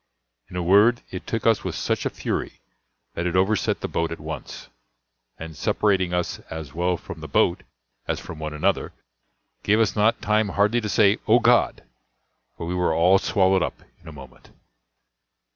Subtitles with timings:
[0.49, 2.59] In a word, it took us with such a fury
[3.13, 4.67] that it overset the boat at once;
[5.37, 7.61] and separating us as well from the boat
[8.07, 8.93] as from one another,
[9.61, 11.83] gave us not time hardly to say, "O God!"
[12.57, 14.49] for we were all swallowed up in a moment.